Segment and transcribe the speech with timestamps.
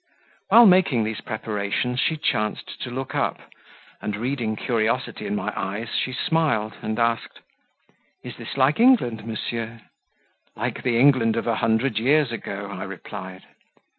[0.49, 3.39] While making these preparations, she chanced to look up,
[4.01, 7.41] and, reading curiosity in my eyes, she smiled and asked
[8.23, 9.79] "Is this like England, monsieur?"
[10.55, 13.43] "Like the England of a hundred years ago," I replied.